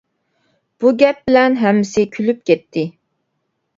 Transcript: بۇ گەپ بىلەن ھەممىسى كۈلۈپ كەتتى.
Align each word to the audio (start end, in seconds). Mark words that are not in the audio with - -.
بۇ 0.83 0.93
گەپ 1.03 1.21
بىلەن 1.29 1.59
ھەممىسى 1.65 2.07
كۈلۈپ 2.17 2.43
كەتتى. 2.51 2.87